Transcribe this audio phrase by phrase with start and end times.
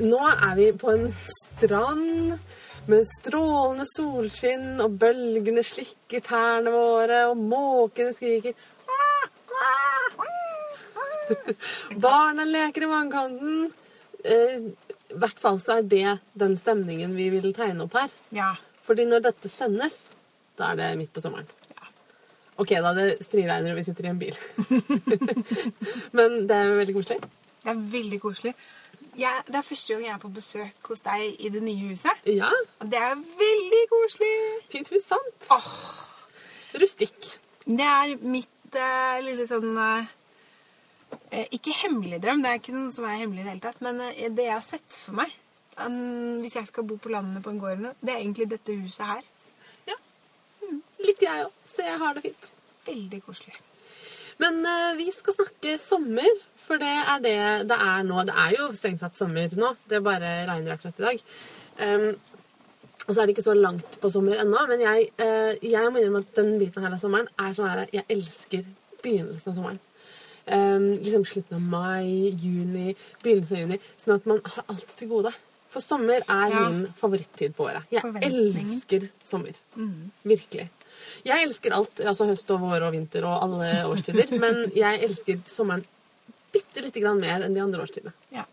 [0.00, 2.36] Nå er vi på en strand
[2.90, 8.56] med strålende solskinn, og bølgene slikker tærne våre, og måkene skriker.
[12.04, 13.68] Barna leker i vannkanten.
[14.24, 14.56] Eh,
[15.10, 18.14] I hvert fall så er det den stemningen vi vil tegne opp her.
[18.34, 18.54] Ja.
[18.86, 20.10] Fordi når dette sendes,
[20.58, 21.48] da er det midt på sommeren.
[21.74, 21.92] Ja.
[22.60, 24.40] Ok, da det striregner og vi sitter i en bil.
[26.16, 27.20] Men det er veldig koselig.
[27.60, 28.54] Det er veldig koselig.
[29.18, 32.22] Jeg, det er første gang jeg er på besøk hos deg i det nye huset.
[32.30, 34.32] Ja, Og det er veldig koselig.
[34.70, 35.48] fint men sant.
[35.50, 35.70] Åh,
[36.80, 37.32] Rustikk.
[37.66, 40.04] det er mitt eh, lille sånn eh,
[41.32, 43.80] eh, Ikke hemmelig drøm, det er ikke noe som er hemmelig i det hele tatt,
[43.82, 45.34] men eh, det jeg har sett for meg
[45.80, 48.46] um, hvis jeg skal bo på landet på en gård, eller noe, det er egentlig
[48.52, 49.26] dette huset her.
[49.90, 49.98] Ja.
[51.02, 52.48] Litt jeg òg, så jeg har det fint.
[52.86, 53.58] Veldig koselig.
[54.40, 56.28] Men eh, vi skal snakke sommer,
[56.70, 57.36] for det er det
[57.70, 58.22] det er nå.
[58.28, 59.72] Det er jo strengt tatt sommer nå.
[59.90, 61.22] Det bare regner akkurat i dag.
[61.80, 62.08] Um,
[63.06, 65.98] og så er det ikke så langt på sommer ennå, men jeg, uh, jeg må
[65.98, 68.66] innrømme at den biten her av sommeren er sånn her Jeg elsker
[69.02, 69.80] begynnelsen av sommeren.
[70.50, 73.80] Um, liksom slutten av mai, juni, begynnelsen av juni.
[73.98, 75.32] Sånn at man har alt til gode.
[75.70, 76.68] For sommer er Ja.
[76.68, 77.86] min favorittid på året.
[77.94, 79.54] Jeg elsker sommer.
[80.26, 80.68] Virkelig.
[81.24, 85.40] Jeg elsker alt, altså høst og vår og vinter og alle årstider, men jeg elsker
[85.46, 85.84] sommeren
[86.52, 88.12] bitte lite grann mer enn de andre årstidene.
[88.34, 88.46] Ja.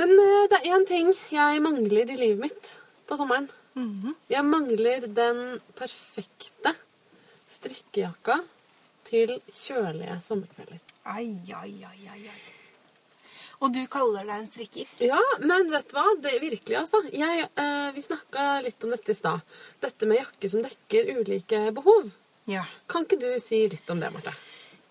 [0.00, 2.70] Men eh, det er én ting jeg mangler i livet mitt
[3.08, 3.50] på sommeren.
[3.74, 4.14] Mhm.
[4.30, 6.74] Jeg mangler den perfekte
[7.50, 8.40] strikkejakka
[9.10, 10.80] til kjølige sommerkvelder.
[11.10, 12.40] Ai, ai, ai, ai, ai.
[13.60, 14.92] Og du kaller deg en strikker?
[15.04, 16.06] Ja, men vet du hva?
[16.22, 17.02] Det er virkelig, altså.
[17.12, 19.44] Jeg, eh, vi snakka litt om dette i stad.
[19.82, 22.08] Dette med jakker som dekker ulike behov.
[22.48, 22.64] Ja.
[22.88, 24.32] Kan ikke du si litt om det, Marte?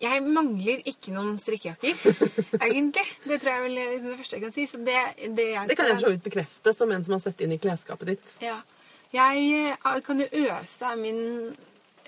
[0.00, 1.98] Jeg mangler ikke noen strikkejakker,
[2.66, 3.04] egentlig.
[3.26, 4.64] Det tror jeg vel er liksom det første jeg kan si.
[4.70, 4.96] Så det,
[5.36, 7.52] det, jeg Det kan jeg for så vidt bekrefte som en som har sett inn
[7.52, 8.32] i klesskapet ditt.
[8.44, 8.62] Ja.
[9.12, 9.44] Jeg
[9.74, 11.20] eh, kan jo øse av min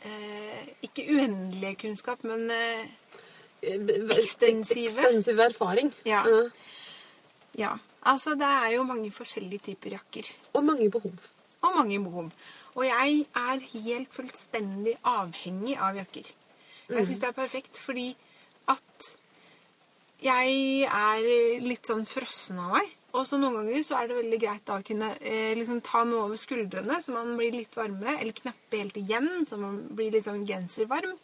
[0.06, 2.88] eh, ikke uendelige kunnskap, men eh,
[3.62, 4.98] Ekstensive.
[4.98, 5.92] Ekstensiv erfaring.
[6.08, 6.24] Ja.
[6.26, 6.50] Eh,
[7.60, 7.76] ja.
[8.02, 10.30] Altså, det er jo mange forskjellige typer jakker.
[10.52, 11.28] Og mange behov.
[11.62, 12.32] Og mange behov.
[12.74, 16.32] Og jeg er helt fullstendig avhengig av jakker.
[16.88, 18.08] Jeg syns det er perfekt fordi
[18.72, 19.12] at
[20.22, 22.90] jeg er litt sånn frossen av meg.
[23.12, 26.00] Og så noen ganger så er det veldig greit da å kunne eh, liksom ta
[26.08, 28.16] noe over skuldrene, så man blir litt varmere.
[28.22, 31.18] Eller knappe helt igjen, så man blir litt sånn genservarm.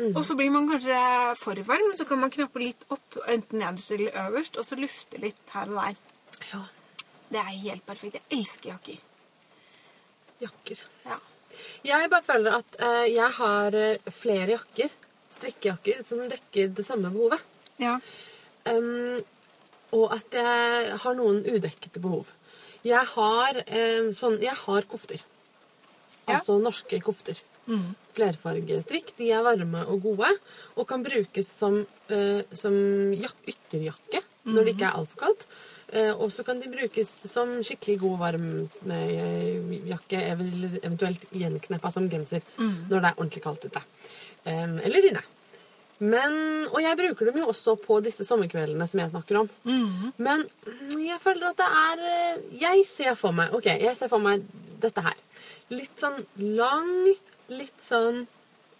[0.00, 0.98] Og så blir man kanskje
[1.36, 5.20] for varm, så kan man knappe litt opp, enten nederst eller øverst, og så lufte
[5.20, 5.98] litt her og der.
[6.52, 6.60] Ja.
[7.30, 8.16] Det er helt perfekt.
[8.16, 9.02] Jeg elsker jakker.
[10.40, 10.80] Jakker.
[11.04, 11.20] Ja.
[11.86, 14.96] Jeg bare føler at eh, jeg har eh, flere jakker,
[15.36, 17.44] strikkejakker, som dekker det samme behovet.
[17.80, 17.98] Ja.
[18.68, 19.18] Um,
[19.96, 22.28] og at jeg har noen udekkede behov.
[22.86, 25.22] Jeg har, eh, sånn, jeg har kofter.
[26.26, 26.36] Ja.
[26.36, 27.40] Altså norske kofter.
[28.16, 29.12] Flerfargestrikk.
[29.18, 30.30] De er varme og gode
[30.76, 32.74] og kan brukes som, eh, som
[33.14, 35.46] jak ytterjakke når det ikke er altfor kaldt.
[35.92, 38.46] Eh, og så kan de brukes som skikkelig god varm
[38.92, 39.58] eh,
[40.20, 43.82] eventuelt gjenkneppa som genser når det er ordentlig kaldt ute.
[44.46, 45.22] Eller inne.
[46.00, 46.36] Men,
[46.72, 49.50] og jeg bruker dem jo også på disse sommerkveldene som jeg snakker om.
[50.16, 54.08] Men mm, jeg føler at det er eh, Jeg ser for meg Ok, jeg ser
[54.08, 54.46] for meg
[54.80, 55.18] dette her.
[55.74, 56.22] Litt sånn
[56.56, 57.10] lang,
[57.52, 58.22] litt sånn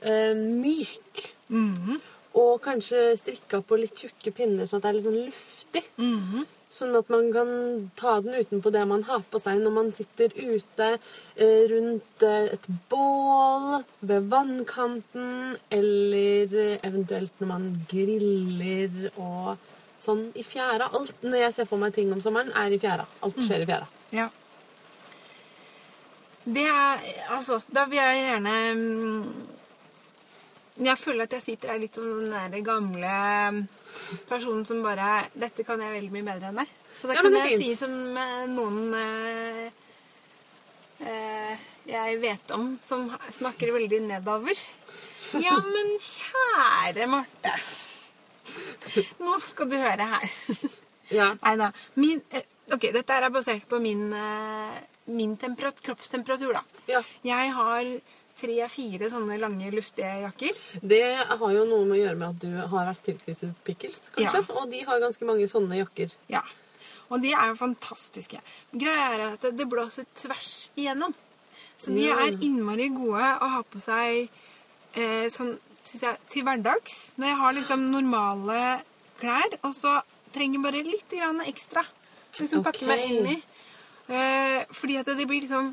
[0.01, 1.27] eh, myk.
[2.41, 5.21] Og kanskje strikka på litt tjukke pinner, sånn at det er litt sånn
[5.71, 6.47] luftig.
[6.71, 7.49] Sånn at man kan
[7.99, 10.99] ta den utenpå det man har på seg når man sitter ute
[11.35, 19.57] eh, rundt eh, et bål, ved vannkanten, eller eh, eventuelt når man griller og
[19.99, 20.93] sånn i fjæra.
[20.95, 23.09] Alt når jeg ser for meg ting om sommeren, er i fjæra.
[23.21, 23.91] Alt skjer i fjæra.
[24.15, 24.31] Ja.
[26.45, 27.03] Det er
[27.35, 28.55] Altså, da vil jeg gjerne
[30.81, 33.11] Jeg føler at jeg sitter her litt som den der gamle
[33.53, 33.61] mm,
[34.31, 36.71] personen som bare 'Dette kan jeg veldig mye bedre enn deg'.
[36.97, 37.65] Så det Ja, kan det jeg fint.
[37.65, 39.71] si som eh, noen eh,
[41.05, 44.57] eh, jeg vet om, som snakker veldig nedover.
[45.41, 47.55] Ja, men kjære Marte.
[49.21, 50.31] Nå skal du høre her.
[51.11, 51.33] Ja.
[51.43, 51.73] Nei da.
[51.95, 54.15] Min, eh, ok, dette er basert på min,
[55.11, 56.63] min kroppstemperatur, da.
[56.87, 57.03] ja.
[57.25, 57.85] Jeg har
[58.41, 60.61] tre-fire sånne lange, luftige jakker.
[60.81, 64.43] Det har jo noe med å gjøre med at du har vært tilknyttet Pickles, kanskje.
[64.43, 64.59] Ja.
[64.61, 66.15] Og de har ganske mange sånne jakker.
[66.33, 66.45] Ja.
[67.11, 68.41] Og de er jo fantastiske.
[68.71, 71.15] Greia er at det blåser tvers igjennom.
[71.81, 74.29] Så de er innmari gode å ha på seg
[74.95, 76.99] eh, sånn, syns jeg, til hverdags.
[77.17, 78.65] Når jeg har liksom normale
[79.21, 79.99] klær, og så
[80.35, 81.85] trenger bare litt grann ekstra.
[82.37, 83.39] Liksom pakke meg inn i.
[84.11, 85.73] Eh, fordi at de blir liksom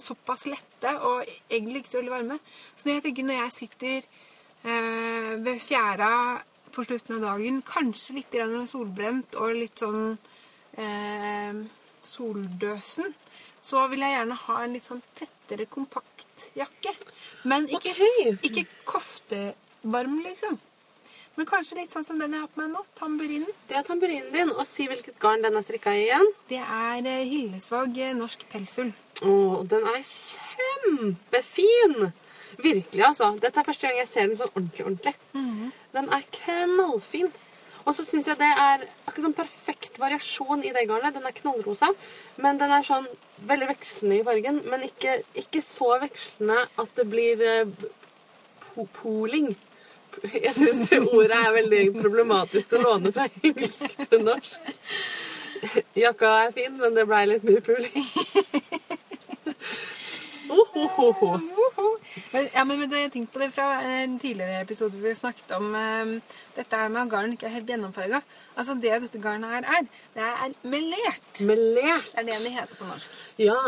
[0.00, 2.38] såpass lette og egentlig ikke så veldig varme.
[2.76, 6.12] Så jeg tenker når jeg sitter eh, ved fjæra
[6.74, 8.36] på slutten av dagen, kanskje litt
[8.68, 10.18] solbrent og litt sånn
[10.76, 11.62] eh,
[12.06, 13.14] soldøsen,
[13.62, 16.92] så vil jeg gjerne ha en litt sånn tettere, kompakt jakke.
[17.48, 18.36] Men ikke, okay.
[18.46, 20.60] ikke koftevarm, liksom.
[21.36, 22.82] Men kanskje litt sånn som den jeg har på meg nå.
[22.96, 23.56] Tamburinen.
[23.68, 24.52] Det er tamburinen din.
[24.54, 26.30] Og si hvilket garn den er strikka i igjen.
[26.48, 28.94] Det er eh, Hillesvåg eh, norsk pelsull.
[29.24, 29.32] Å,
[29.68, 32.12] den er kjempefin!
[32.56, 33.34] Virkelig, altså.
[33.40, 34.86] Dette er første gang jeg ser den sånn ordentlig.
[34.86, 35.72] ordentlig.
[35.96, 37.28] Den er knallfin.
[37.86, 41.14] Og så syns jeg det er akkurat sånn perfekt variasjon i det garnet.
[41.14, 41.92] Den er knallrosa,
[42.42, 43.06] men den er sånn
[43.46, 44.58] veldig vekslende i fargen.
[44.66, 47.86] Men ikke, ikke så vekslende at det blir eh,
[48.72, 49.52] po poling.
[50.32, 54.70] Jeg syns det ordet er veldig problematisk å låne fra engelsk til norsk.
[55.96, 58.02] Jakka er fin, men det blei litt mye puling.
[60.50, 61.30] Ohohoho.
[62.32, 65.50] Men, ja, men, men jeg tenkte på det fra en tidligere episode hvor vi snakket
[65.56, 66.12] om eh,
[66.56, 68.20] dette her med at garn ikke er helt gjennomfarga.
[68.56, 71.42] Altså det dette garnet her er, det er melert.
[71.48, 72.10] Melert.
[72.12, 73.18] Det er det det heter på norsk.
[73.42, 73.58] Ja.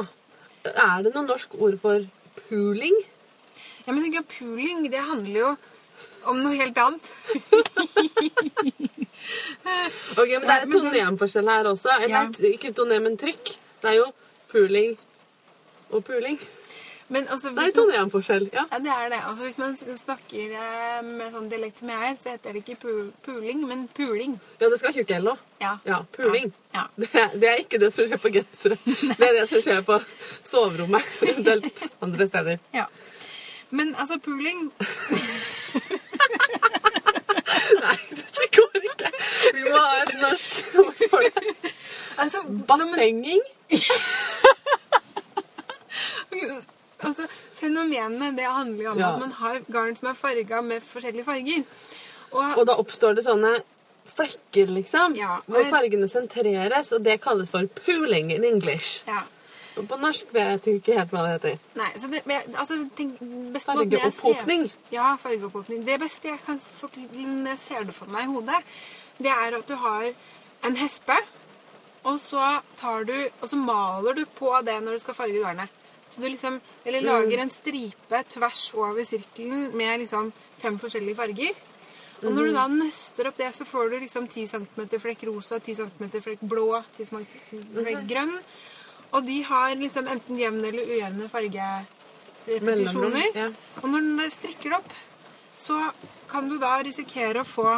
[0.69, 2.07] Er det noe norsk ord for
[2.49, 2.97] puling?
[3.87, 5.51] Ja, men ikke Pooling det handler jo
[6.29, 7.09] om noe helt annet.
[10.19, 11.91] Ok, men Det er et tonemforskjell her også.
[12.03, 12.53] Eller Ja.
[12.53, 13.51] ikke tonem, men trykk.
[13.83, 14.07] Det er jo
[14.49, 14.97] puling
[15.91, 16.39] og puling.
[17.09, 18.65] Men også, et man, tonemforskjell, ja.
[18.73, 19.19] ja, det er det.
[19.25, 22.77] Altså, hvis man snakker eh, med sånn dialekt som jeg er, så heter det ikke
[22.83, 22.91] pu
[23.25, 24.35] puling, men puling.
[24.61, 25.39] Ja, det skal tjukke tjukk L òg.
[25.63, 25.73] Ja.
[25.89, 26.53] Ja, puling.
[26.77, 26.85] Ja.
[27.01, 28.77] Det, er, det er ikke det som skjer på gensere.
[29.09, 29.97] Det er det som skjer på
[30.45, 32.61] soverommet, eventuelt andre steder.
[32.77, 32.89] ja.
[33.71, 34.71] Men altså, puling
[37.83, 37.97] Nei,
[38.37, 39.11] det går ikke.
[39.55, 41.73] Vi må ha et norsk ord for det.
[42.17, 42.39] altså,
[42.69, 43.45] Bassenging?
[46.99, 47.27] Altså,
[47.89, 49.13] Fenomenet det handler om Ja.
[49.15, 51.65] at man har garn som er farga med forskjellige farger.
[52.33, 53.61] Og, Og da oppstår det sånne
[54.07, 59.03] flekker, liksom, Ja, hvor og- fargene sentreres, og det kalles for pooling in English.
[59.07, 59.23] ja.
[59.77, 61.59] Og på norsk vet jeg ikke helt hva det heter.
[61.77, 62.23] Nei, så det,
[62.57, 63.19] altså, tenk,
[63.63, 64.73] Fargeopphopning.
[64.91, 65.85] Ja, fargeopphopning.
[65.87, 68.63] Det beste jeg kan ser det for meg i hodet,
[69.19, 70.13] det er at du har
[70.65, 71.17] en hespe,
[72.05, 75.69] og så, tar du, og så maler du på det når du skal farge garnet.
[76.09, 80.33] Så du liksom, eller lager en stripe tvers over sirkelen med liksom
[80.63, 81.59] fem forskjellige farger.
[82.19, 85.61] Og når du da nøster opp det, så får du liksom 10 cm flekk rosa,
[85.63, 87.27] 10 cm flekk blå, 10 cm
[87.77, 88.35] flekk grønn.
[89.15, 93.29] Og de har liksom enten jevne eller ujevne fargerepetisjoner.
[93.37, 93.47] Ja.
[93.83, 94.91] Og når du strikker det opp,
[95.59, 95.79] så
[96.31, 97.69] kan du da risikere å få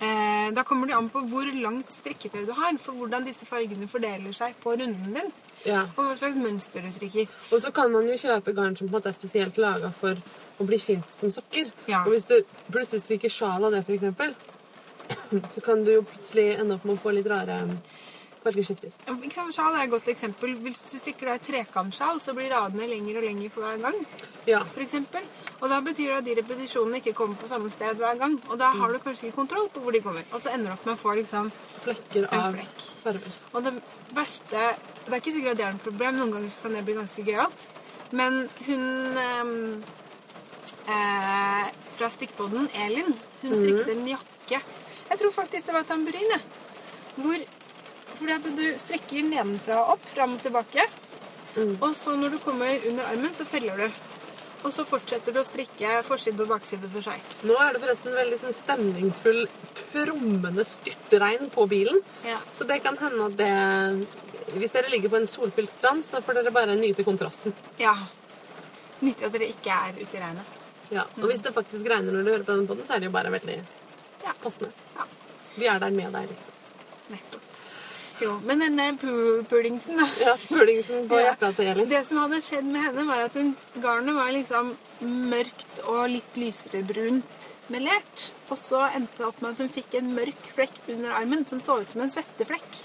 [0.00, 3.90] eh, Da kommer det an på hvor langt strikketøy du har, for hvordan disse fargene
[3.90, 5.30] fordeler seg på runden din.
[5.66, 5.86] Ja.
[5.96, 7.32] Og hva slags mønster du strikker.
[7.52, 10.20] Og så kan man jo kjøpe garn som på en måte er spesielt laga for
[10.58, 11.72] å bli fint som sokker.
[11.90, 12.04] Ja.
[12.04, 12.36] Og hvis du
[12.70, 14.36] plutselig strikker sjal av det, f.eks.,
[15.54, 17.62] så kan du jo plutselig ende opp med å få litt rare
[18.44, 18.92] fargeskifter.
[19.52, 20.54] Sjal er et godt eksempel.
[20.64, 23.98] Hvis du strikker deg trekantsjal, så blir radene lengre og lengre for hver gang.
[24.48, 24.62] Ja.
[24.74, 25.22] For eksempel.
[25.60, 28.36] og da betyr det at de repetisjonene ikke kommer på samme sted hver gang.
[28.48, 30.22] Og da har du kanskje ikke kontroll på hvor de kommer.
[30.32, 31.50] Og så ender du opp med å få liksom
[31.82, 32.86] Flekker av flekk.
[33.02, 33.34] farger.
[33.52, 33.74] Og det
[34.14, 34.62] verste
[35.08, 36.18] Det er ikke sikkert at det er noe problem.
[36.18, 37.66] Noen ganger kan det bli ganske gøyalt.
[38.12, 39.82] Men hun ehm,
[40.88, 41.66] eh,
[41.96, 44.60] fra stikkbåten, Elin, hun strikket en jakke.
[45.08, 46.40] Jeg tror faktisk det var tamburin, jeg.
[47.16, 47.38] Hvor
[48.18, 50.84] Fordi at du strekker nedenfra og opp, fram og tilbake.
[51.80, 53.88] Og så når du kommer under armen, så feller du.
[54.66, 57.22] Og så fortsetter du å strikke forside og bakside for seg.
[57.46, 59.44] Nå er det forresten veldig sånn stemningsfull,
[59.78, 62.00] trommende styrtregn på bilen.
[62.26, 62.40] Ja.
[62.58, 63.52] Så det kan hende at det
[64.58, 67.52] Hvis dere ligger på en solfylt strand, så får dere bare nyte kontrasten.
[67.78, 67.94] ja.
[69.00, 70.54] Nyttig at dere ikke er ute i regnet.
[70.90, 71.04] Ja.
[71.20, 73.14] Og hvis det faktisk regner når du hører på den podden, så er det jo
[73.14, 73.58] bare veldig
[74.24, 74.32] Ja.
[74.42, 74.72] passende.
[74.96, 75.04] ja.
[75.56, 76.54] Vi er der med deg, liksom.
[77.10, 77.42] Nettopp.
[78.20, 80.06] Jo, men denne pu- pulingsen, da.
[80.24, 81.88] Ja, Pulingsen på jakka til Elin.
[81.90, 84.72] Det som hadde skjedd med henne, var at hun, garnet var liksom
[85.30, 88.24] mørkt og litt lysere brunt melert.
[88.50, 91.60] Og så endte det opp med at hun fikk en mørk flekk under armen som
[91.62, 92.80] så ut som en svetteflekk.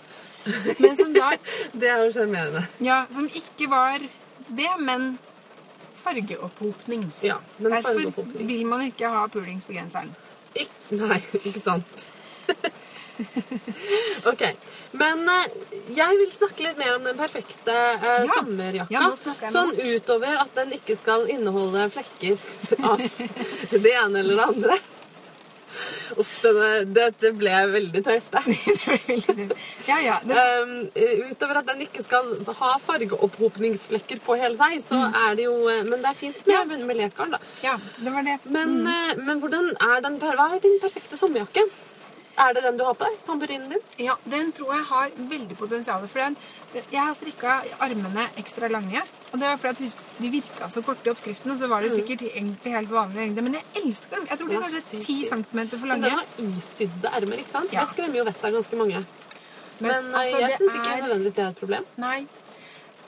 [0.84, 1.32] Men som da
[1.82, 2.66] Det er jo sjarmerende.
[2.84, 4.04] Ja, som ikke var
[4.50, 5.16] det, men
[6.04, 7.08] fargeopphopning.
[7.24, 8.48] Ja, men Derfor fargeopphopning.
[8.48, 10.12] vil man ikke ha pulings på genseren.
[10.54, 12.06] Ik nei, ikke sant.
[14.32, 14.44] ok.
[15.02, 15.46] Men eh,
[15.98, 18.40] jeg vil snakke litt mer om den perfekte eh, Ja.
[18.40, 18.94] sommerjakka.
[18.94, 22.38] Ja, med sånn utover at den ikke skal inneholde flekker
[22.90, 23.04] av
[23.86, 24.82] det ene eller det andre.
[26.22, 28.42] Uff, denne, dette ble veldig tøyste.
[29.88, 30.20] Ja, ja.
[30.62, 30.74] Um,
[31.32, 32.30] utover at den ikke skal
[32.60, 36.70] ha fargeopphopningsflekker på hele seg, så er det jo eh, Men det er fint med,
[36.70, 37.42] med melert garn, da.
[37.66, 38.38] ja, det var det.
[38.46, 41.66] Men, eh, men hvordan er den Hva er din perfekte sommerjakke?
[42.38, 43.18] Er det den du har på deg?
[43.28, 43.82] Tamburinen din?
[44.02, 46.08] Ja, den tror jeg har veldig potensial.
[46.10, 46.38] For den,
[46.74, 49.04] jeg har strikka armene ekstra lange.
[49.32, 51.52] Og det var fordi de virka så korte i oppskriften.
[51.54, 53.42] Og så var det sikkert egentlig helt vanlig lengde.
[53.46, 54.26] Men jeg elsker dem.
[54.32, 55.48] Jeg tror de er kanskje sykt 10 fint.
[55.54, 56.10] cm for Men lange.
[56.10, 56.26] den har
[56.58, 57.74] isydde ermer, ikke sant?
[57.74, 57.80] Ja.
[57.86, 59.06] Jeg skremmer jo vettet av ganske mange.
[59.80, 61.86] Men, Men, eh, altså, jeg det syns ikke er- nødvendigvis det er et problem.
[61.98, 62.28] Nei.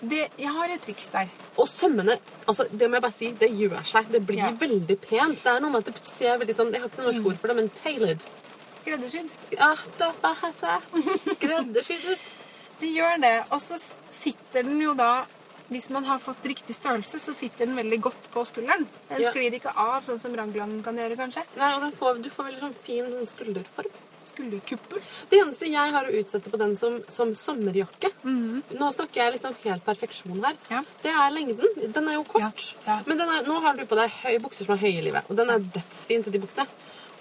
[0.06, 1.30] Det, jeg har et triks der.
[1.58, 4.12] Og sømmene, altså det må jeg bare si, det gjør seg.
[4.12, 4.52] Det blir Ja.
[4.52, 5.42] veldig pent.
[5.44, 7.38] Det er noe med at det ser veldig sånn Jeg har ikke noe norsk ord
[7.38, 8.22] for det, men tailored.
[8.86, 9.30] Skreddersydd.
[9.50, 9.76] Sk- Ah,
[11.36, 12.36] Skreddersydd ut.
[12.82, 13.36] De gjør det.
[13.52, 13.80] Og så
[14.14, 15.26] sitter den jo da
[15.66, 18.84] Hvis man har fått riktig størrelse, så sitter den veldig godt på skulderen.
[19.10, 19.32] Den Ja.
[19.34, 21.42] sklir ikke av, sånn som Rangland kan gjøre, kanskje.
[21.58, 23.90] Nei, og den får, Du får veldig sånn fin sånn skulderform.
[24.26, 25.02] Skulderkuppel.
[25.32, 29.56] Det eneste jeg har å utsette på den som, som sommerjakke Nå snakker jeg liksom
[29.64, 30.54] helt perfeksjon her.
[30.70, 30.84] Ja.
[31.02, 31.92] Det er lengden.
[31.94, 32.76] Den er jo kort.
[32.86, 33.02] Ja.
[33.08, 35.24] Men den er, nå har du på deg høy bukser som er høye i livet.
[35.30, 36.68] Og den er dødsfin til de buksene.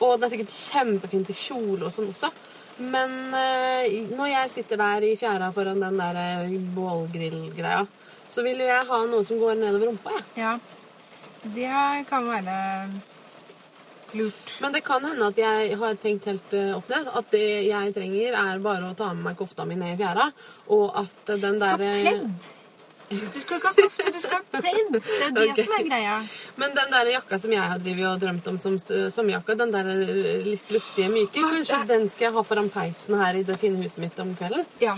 [0.00, 2.30] Og det er sikkert kjempefint i kjole og sånn også.
[2.82, 7.84] Men eh, når jeg sitter der i fjæra foran den der eh, bålgrillgreia,
[8.28, 10.24] så vil jo jeg ha noe som går nedover rumpa, jeg.
[10.42, 10.54] Ja.
[11.44, 12.56] Det kan være
[14.16, 14.56] lurt.
[14.64, 17.10] Men det kan hende at jeg har tenkt helt eh, opp ned.
[17.14, 20.28] At det jeg trenger, er bare å ta med meg kofta mi ned i fjæra.
[20.74, 22.52] Og at den derre skal pledd.
[23.14, 24.92] Du skal ikke ha kofte, du skal ha pledd.
[24.98, 25.64] Det er det okay.
[25.66, 26.14] som er greia.
[26.60, 29.72] Men den der jakka som jeg har drivet og drømt om som s- sommerjakka, den
[29.74, 31.52] der eh, litt luftige, myke, Hva?
[31.56, 34.66] kanskje den skal jeg ha foran peisen her i det fine huset mitt om kvelden?
[34.82, 34.96] Ja.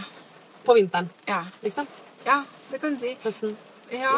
[0.66, 1.44] På vinteren, Ja.
[1.62, 1.86] liksom.
[2.26, 3.16] ja, det kan du si.
[3.22, 3.56] Høsten.
[3.92, 4.14] Ja.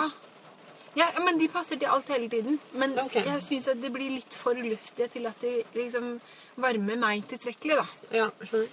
[0.97, 2.59] ja, men de passer til alt hele tiden.
[2.73, 3.25] Men okay.
[3.27, 6.19] jeg syns at det blir litt for luftige til at de liksom
[6.57, 7.87] varmer meg tilstrekkelig, da.
[8.17, 8.69] Ja, skjønner.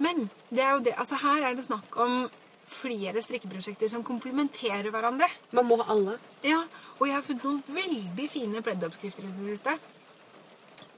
[0.00, 0.94] Men det er jo det.
[0.98, 2.22] Altså, her er det snakk om
[2.70, 5.28] flere strikkeprosjekter som komplementerer hverandre.
[5.56, 6.18] Man må ha alle.
[6.46, 6.62] Ja,
[6.98, 9.76] og jeg har funnet noen veldig fine pleddoppskrifter i det siste.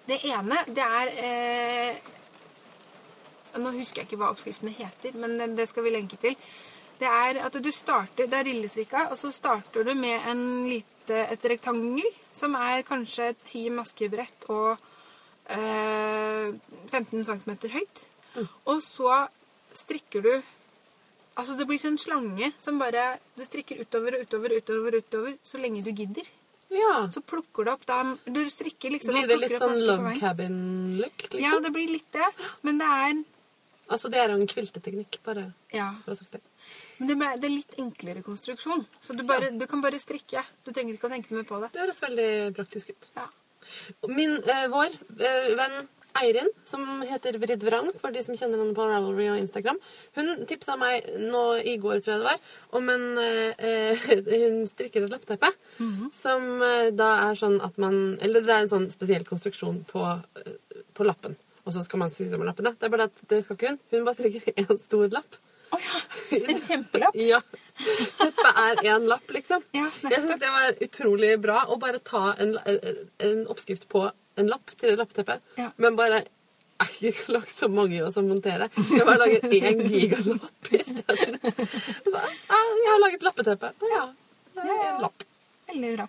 [0.09, 2.11] Det ene, det er eh,
[3.63, 6.37] Nå husker jeg ikke hva oppskriftene heter, men det skal vi lenke til.
[7.03, 11.19] Det er at du starter, det er rillestrikka, og så starter du med en lite,
[11.35, 14.81] et rektangel som er kanskje ti maskebrett og
[15.53, 16.55] eh,
[16.89, 18.05] 15 cm høyt.
[18.65, 19.27] Og så
[19.77, 20.33] strikker du
[21.39, 25.37] Altså det blir sånn slange som bare Du strikker utover og utover og utover, utover
[25.47, 26.29] så lenge du gidder.
[26.73, 27.09] Ja.
[27.13, 31.27] Så plukker du opp dem Du strikker liksom Blir det litt sånn love cabin-look?
[31.29, 31.43] Liksom?
[31.43, 32.29] Ja, det blir litt det.
[32.63, 33.23] Men det er
[33.93, 35.91] Altså, det er jo en kvilteteknikk, bare Ja.
[36.05, 36.41] for å ha sagt det.
[36.99, 38.87] Men det, er litt enklere konstruksjon.
[39.03, 40.45] Så du, bare, du kan bare strikke.
[40.65, 41.73] Du trenger ikke å tenke mer på det.
[41.75, 43.11] Det høres veldig praktisk ut.
[43.17, 43.27] Ja.
[44.09, 45.89] Min, eh, vår eh, venn
[46.21, 49.79] Eirin, som heter Vridd Vrang, for de som kjenner henne på Ravelry og Instagram,
[50.19, 52.43] hun tipsa meg nå i går, tror jeg det var,
[52.79, 54.09] om en eh, eh,
[54.43, 55.49] Hun strikker et lappteppe
[56.21, 60.05] som eh, da er sånn at man Eller det er en sånn spesiell konstruksjon på,
[60.43, 61.37] eh, på lappen.
[61.63, 62.75] Og så skal man sy sammen lappene.
[62.79, 63.81] Det er bare at det skal ikke hun.
[63.93, 65.39] Hun bare strikker én stor lapp.
[65.73, 66.01] Å ja.
[66.39, 67.21] En kjempelapp.
[67.33, 67.41] Ja.
[68.19, 69.63] Teppet er én lapp, liksom.
[69.75, 74.05] Ja, jeg syns det var utrolig bra å bare ta en, en oppskrift på
[74.41, 75.71] en lapp til et lappeteppe, Ja.
[75.77, 76.23] men bare
[76.83, 78.71] jeg ikke lagt så mange å som monterer.
[78.91, 81.37] Jeg bare lager én gigalapp isteden.
[81.43, 83.71] Jeg har laget lappeteppe.
[83.93, 84.07] Ja,
[84.57, 85.23] det er en lapp.
[85.69, 86.07] Veldig bra.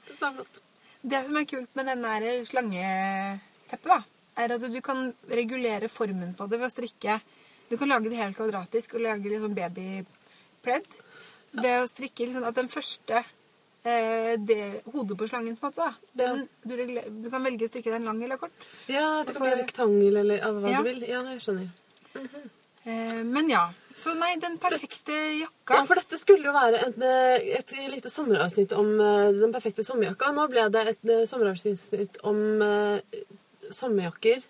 [1.04, 4.00] Det som er kult med den der slangeteppet, da,
[4.40, 7.20] er at du kan regulere formen på det ved å strikke
[7.70, 10.90] Du kan lage det helt kvadratisk og lage litt sånn babypledd
[11.54, 13.22] ved å strikke liksom at den første
[13.84, 14.58] det,
[14.94, 18.22] hodet på slangen, på en måte, den, du, du kan velge å strikke den lang
[18.24, 18.68] eller kort.
[18.88, 20.80] Ja, det kan bli rektangel eller av hva Ja.
[20.80, 21.04] du vil.
[21.10, 21.68] Ja, jeg skjønner.
[22.84, 23.66] Eh, men ja.
[23.96, 28.10] Så nei, den perfekte Ja, jakka for dette skulle jo være et, eh, et lite
[28.10, 30.32] sommeravsnitt om uh, den perfekte sommerjakka.
[30.34, 32.98] Nå ble det et uh, sommeravsnitt om uh,
[33.72, 34.42] sommerjakker,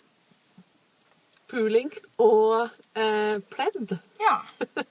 [1.54, 1.92] pooling
[2.24, 3.98] og eh, pledd.
[4.22, 4.40] Ja.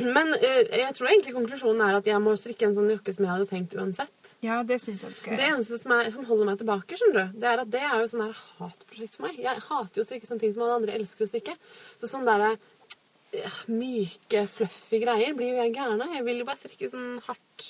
[0.00, 3.26] Men uh, jeg tror egentlig konklusjonen er at jeg må strikke en sånn jakke som
[3.26, 4.32] jeg hadde tenkt uansett.
[4.44, 5.40] ja, det synes jeg du skal gjøre.
[5.40, 7.96] Det eneste som, er, som holder meg tilbake, skjønner du, det er at det er
[8.00, 9.40] jo sånn her hatprosjekt for meg.
[9.40, 11.56] Jeg hater jo å strikke sånne ting som alle andre elsker å strikke.
[12.00, 16.14] Så sånn der eh, myke, fluffy greier blir jo jeg gæren av.
[16.16, 17.68] Jeg vil jo bare strikke sånn hardt,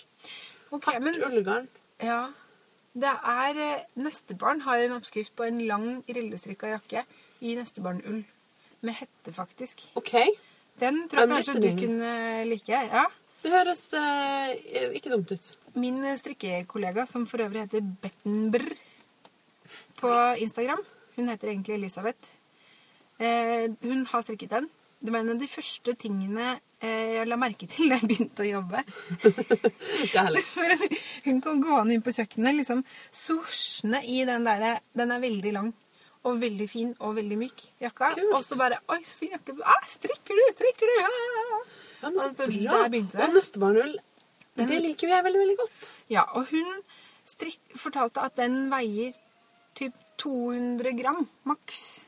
[0.71, 1.71] okay, hardt men ullgarn.
[2.01, 2.23] Ja.
[2.93, 7.05] Det er eh, Nøstebarn har en oppskrift på en lang rillestrikka jakke
[7.41, 8.25] i nøstebarnull.
[8.81, 9.85] Med hette, faktisk.
[10.01, 10.15] OK.
[10.81, 12.13] Den tror jeg kanskje du kunne
[12.49, 12.85] like.
[12.91, 13.07] Ja.
[13.41, 14.51] Det høres eh,
[14.99, 15.47] ikke dumt ut.
[15.81, 18.67] Min strikkekollega, som for øvrig heter Bettenbrr
[20.01, 20.11] på
[20.43, 20.83] Instagram,
[21.17, 22.31] Hun heter egentlig Elisabeth.
[23.21, 24.69] Eh, hun har strikket den.
[25.01, 28.45] Det var en av de første tingene eh, jeg la merke til da jeg begynte
[28.45, 28.83] å jobbe.
[30.11, 30.45] Det er herlig.
[31.27, 32.83] Hun kan gå an inn på kjøkkenet, liksom
[33.13, 35.71] sosjende i den derre Den er veldig lang
[36.25, 38.11] og veldig fin og veldig myk jakka.
[38.19, 38.35] Kult.
[38.37, 39.55] Og så bare Oi, så fin jakke.
[39.65, 40.43] Ah, strikker du?
[40.57, 40.97] Strikker du?
[41.05, 41.62] Ah.
[42.03, 42.47] Ja, men så Og bra.
[42.83, 43.29] der begynte det.
[43.29, 43.97] Og nøstebarnull,
[44.61, 45.89] det liker jo jeg veldig, veldig godt.
[46.12, 46.83] Ja, og hun
[47.29, 49.17] strikk, fortalte at den veier
[49.79, 52.00] typ 200 gram maks.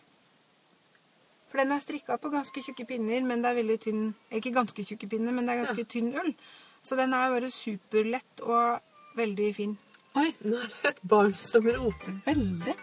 [1.48, 4.02] For den er strikka på ganske tjukke pinner, men det er veldig tynn
[4.32, 6.34] Ikke ganske tjukke pinner, men det er ganske tynn ull.
[6.82, 8.80] Så den er bare superlett og
[9.16, 9.78] veldig fin.
[10.16, 12.20] Oi, nå er det et barn som roper.
[12.26, 12.76] Veldig.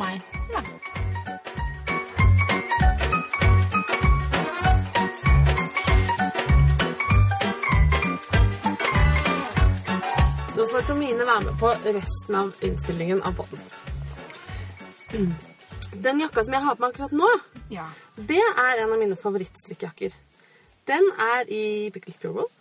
[0.00, 0.20] Meg.
[0.52, 0.60] Ja.
[10.56, 13.60] Nå får Tomine være med på resten av innspillingen av båten.
[15.92, 17.30] Den jakka som jeg har på meg akkurat nå,
[17.68, 17.84] ja.
[18.16, 20.16] det er en av mine favorittstrikkejakker.
[20.88, 22.52] Den er i Pickles Pure Wool,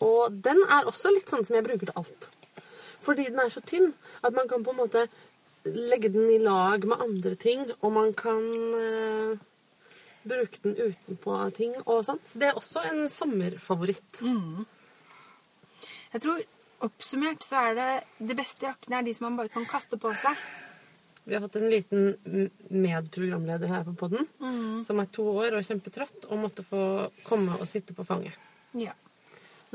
[0.00, 2.30] og den er også litt sånn som jeg bruker til alt.
[3.04, 3.92] Fordi den er så tynn
[4.24, 5.08] at man kan på en måte
[5.64, 8.44] legge den i lag med andre ting, og man kan
[8.76, 9.42] eh,
[10.24, 12.20] bruke den utenpå ting og sånn.
[12.24, 14.22] Så det er også en sommerfavoritt.
[16.10, 16.42] Jeg tror
[16.80, 17.90] oppsummert så er det
[18.30, 20.44] de beste jakkene er de som man bare kan kaste på seg.
[21.28, 24.24] Vi har fått en liten medprogramleder her på podden,
[24.88, 26.82] som er to år og kjempetrøtt, og måtte få
[27.26, 28.34] komme og sitte på fanget.
[28.74, 28.96] Ja.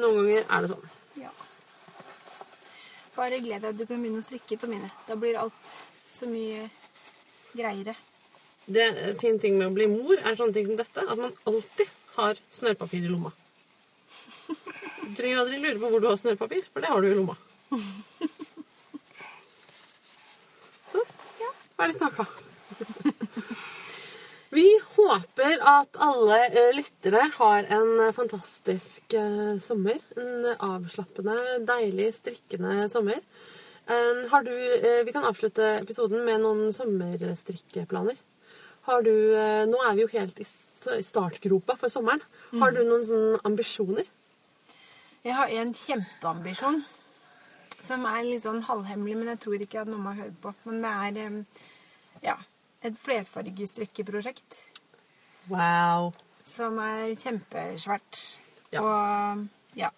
[0.02, 0.90] Noen ganger er det sånn.
[1.22, 1.32] ja.
[3.16, 4.90] Bare gled deg at du kan begynne å strikke, Tomine.
[5.08, 5.74] Da blir alt
[6.16, 6.68] så mye
[7.56, 7.96] greiere.
[8.66, 8.86] Det
[9.22, 12.40] fine ting med å bli mor er sånne ting som dette, at man alltid har
[12.58, 13.32] snørrpapir i lomma.
[14.48, 17.38] Du trenger aldri lure på hvor du har snørrpapir, for det har du i lomma.
[20.92, 21.04] Så
[21.42, 22.26] ja, ferdig snakka.
[24.56, 29.98] Vi håper at alle eh, lyttere har en eh, fantastisk eh, sommer.
[30.16, 31.36] En avslappende,
[31.68, 33.20] deilig, strikkende sommer.
[33.86, 34.54] Har du,
[35.06, 38.16] vi kan avslutte episoden med noen sommerstrikkeplaner.
[38.88, 39.12] Har du,
[39.70, 40.48] nå er vi jo helt i
[41.06, 42.24] startgropa for sommeren.
[42.64, 44.10] Har du noen sånne ambisjoner?
[45.22, 46.82] Jeg har en kjempeambisjon
[47.86, 50.56] som er litt sånn halvhemmelig, men jeg tror ikke at mamma hører på.
[50.66, 51.40] Men det er
[52.26, 52.40] ja,
[52.90, 54.62] et flerfargestrikkeprosjekt
[55.50, 56.14] Wow.
[56.46, 58.22] som er kjempesvært.
[58.74, 58.82] Ja.
[58.82, 59.46] Og
[59.78, 59.90] ja.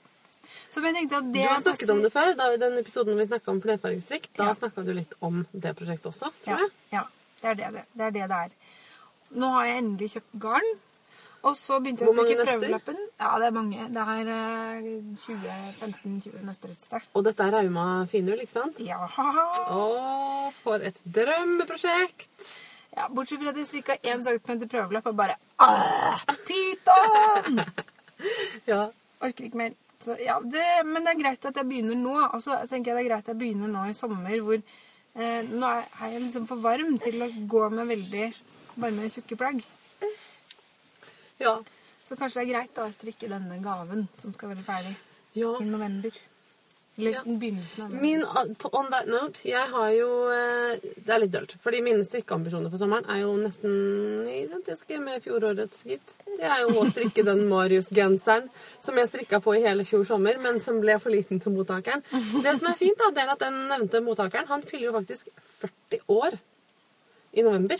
[0.71, 2.34] Så jeg tenkte at Du har snakket om det før.
[2.39, 4.56] Da I den episoden vi snakka om flerfargestrikk, da Ja.
[4.56, 6.71] snakka du litt om det prosjektet også, tror Ja, jeg.
[6.91, 7.04] ja
[7.41, 8.52] det, er det, det, det er det det er.
[9.38, 10.69] Nå har jeg endelig kjøpt garn.
[11.47, 12.97] Og så begynte jeg å strikke prøvelappen.
[13.21, 13.84] Ja, det er mange.
[13.93, 14.88] Det er eh,
[15.23, 17.02] 20-15-20 nøster et sted.
[17.13, 18.80] Og dette er Rauma finull, ikke sant?
[18.84, 19.06] Ja.
[19.08, 22.50] Å, for et drømmeprosjekt!
[22.97, 23.07] Ja.
[23.13, 25.38] Bortsett fra at jeg strikka én centimeter prøvelapp og bare
[26.47, 27.62] Pyton!
[28.65, 28.88] Ja.
[29.21, 29.73] Orker ikke mer.
[30.01, 32.15] Så, ja, det, men det er greit at jeg begynner nå.
[32.33, 35.41] Og så tenker jeg det er greit at jeg begynner nå i sommer, hvor eh,
[35.45, 38.25] nå er er jeg liksom for varm til å gå med veldig
[38.81, 39.62] varme, tjukke plagg.
[41.45, 41.60] ja.
[42.07, 44.95] Så kanskje det er greit da å strikke denne gaven som skal være ferdig
[45.36, 45.53] ja.
[45.60, 46.17] i november.
[46.97, 47.21] Eller Ja.
[47.25, 47.91] begynnelsen av.
[48.01, 48.23] Min,
[48.57, 51.53] på- on that note, jeg har jo eh, Det er litt dølt.
[51.62, 56.15] Fordi mine strikkeambisjoner for sommeren er jo nesten identiske med fjorårets, gitt.
[56.25, 58.49] Det er jo å strikke den Marius-genseren
[58.81, 62.01] som jeg strikka på i hele fjor sommer, men som ble for liten til mottakeren.
[62.41, 65.29] Det som er fint, da, det er at den nevnte mottakeren han fyller jo faktisk
[65.62, 66.39] 40 år
[67.38, 67.77] i november.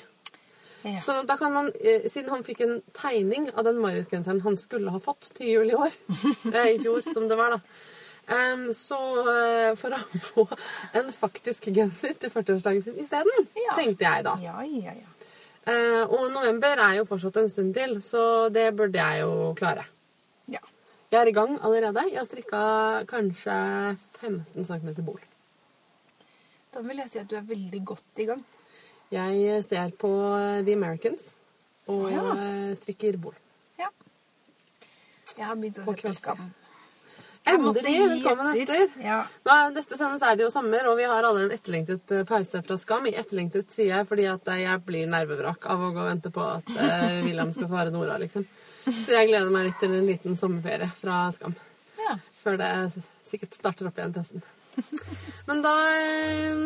[0.86, 1.00] Ja.
[1.02, 4.92] Så da kan han, eh, siden han fikk en tegning av den Marius-genseren han skulle
[4.94, 5.92] ha fått til jul i år,
[6.54, 7.60] eh, i fjor som det var da,
[8.28, 10.46] em, så uh, for å få
[11.00, 13.76] en faktisk genser til 40-årsdagen sin isteden, Ja.
[13.78, 14.36] tenkte jeg da.
[14.44, 15.14] ja, ja, ja.
[15.68, 19.84] Uh, og november er jo fortsatt en stund til, så det burde jeg jo klare.
[20.48, 20.62] ja.
[21.12, 22.02] Jeg er i gang allerede.
[22.12, 22.62] Jeg har strikka
[23.08, 23.58] kanskje
[24.22, 25.20] 15 cm bol.
[26.74, 28.42] Da vil jeg si at du er veldig godt i gang.
[29.12, 30.10] Jeg ser på
[30.68, 31.30] The Americans
[31.88, 32.24] og ja.
[32.36, 33.36] eh, strikker bol.
[33.80, 33.88] Ja.
[35.38, 36.12] Jeg har begynt å se på.
[36.20, 36.42] Skam.
[37.48, 38.10] Endelig!
[38.10, 38.90] Velkommen etter.
[39.00, 39.22] Ja.
[39.46, 42.60] Nå er sendes er det jo sommer, og vi har alle en etterlengtet eh, pause
[42.66, 43.08] fra Skam.
[43.08, 46.32] I etterlengtet sier jeg fordi at eh, jeg blir nervevrak av å gå og vente
[46.34, 48.44] på at eh, William skal svare Nora, liksom.
[48.88, 51.56] Så jeg gleder meg litt til en liten sommerferie fra Skam.
[52.04, 52.18] ja.
[52.44, 52.72] Før det
[53.28, 54.44] sikkert starter opp igjen testen.
[55.48, 56.66] Men da eh,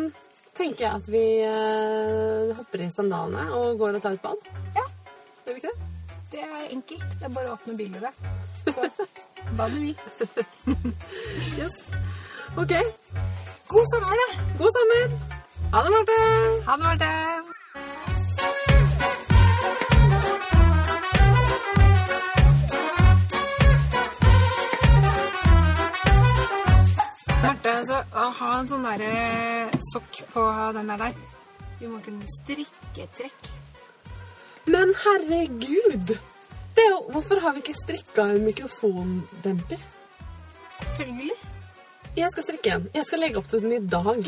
[0.58, 4.50] tenker jeg at vi eh, hopper i sandalene og går og tar et bad.
[4.78, 4.88] ja.
[5.46, 5.88] Gjør vi ikke det?
[6.32, 7.16] Det er enkelt.
[7.18, 8.51] Det er bare å åpne bildet.
[9.56, 9.96] Hva du vil.
[11.58, 11.74] Yes.
[12.56, 12.72] OK.
[13.68, 14.28] God sommer, da.
[14.58, 15.04] God sommer.
[15.72, 16.18] Ha det, Marte.
[16.66, 17.10] Ha det, Marte.
[27.42, 30.44] Marte, altså, å ha en sånn der sokk på
[30.76, 31.14] den der der
[31.80, 33.48] Vi må kunne strikke et trekk.
[34.70, 36.14] Men herregud!
[36.76, 39.80] Det hvorfor har vi ikke strikka en mikrofondemper?
[40.80, 41.38] Selvfølgelig.
[42.16, 42.88] Jeg skal strikke en.
[42.94, 44.18] Jeg skal legge opp til den i dag.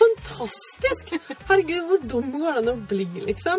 [0.00, 1.04] Fantastisk!
[1.48, 3.58] Herregud, hvor dum går det an å bli, liksom?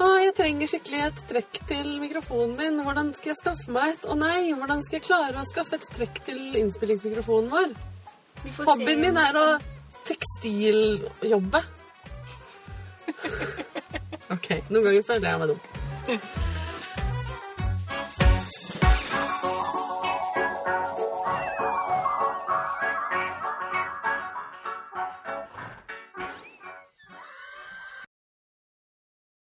[0.00, 2.80] Å, jeg trenger skikkelig et trekk til mikrofonen min.
[2.86, 4.02] Hvordan skal jeg skaffe meg et?
[4.08, 7.68] Å nei, hvordan skal jeg klare å skaffe et trekk til innspillingsmikrofonen vår?
[8.64, 9.46] Hobbyen min er å
[10.08, 11.60] tekstiljobbe.
[14.30, 16.39] OK, noen ganger føler jeg meg dum.